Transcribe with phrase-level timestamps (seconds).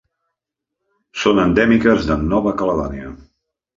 [1.25, 3.13] Són endèmiques de Nova Caledònia.